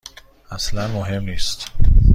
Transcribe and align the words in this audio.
اصلا 0.51 0.87
مهم 0.87 1.23
نیست. 1.23 1.71